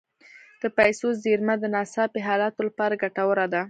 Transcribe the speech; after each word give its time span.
د 0.61 0.63
پیسو 0.77 1.07
زیرمه 1.23 1.55
د 1.59 1.65
ناڅاپي 1.75 2.21
حالاتو 2.27 2.61
لپاره 2.67 2.99
ګټوره 3.03 3.45
ده. 3.53 3.59